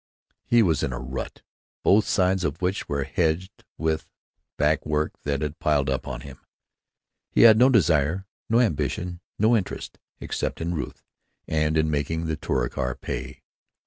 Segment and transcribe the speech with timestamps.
[0.47, 1.43] He was in a rut,
[1.83, 4.09] both sides of which were hedged with
[4.57, 6.39] "back work that had piled up on him."
[7.29, 11.03] He had no desire, no ambition, no interest, except in Ruth
[11.47, 13.43] and in making the Touricar pay.